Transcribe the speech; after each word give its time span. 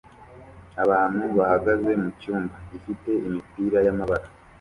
Abantu 0.83 1.23
bahagaze 1.37 1.91
mucyumba 2.03 2.55
gifite 2.69 3.09
imipira 3.27 3.77
y'amabara 3.85 4.27